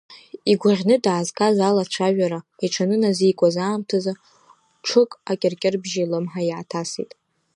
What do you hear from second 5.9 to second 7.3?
илымҳа иааҭасит.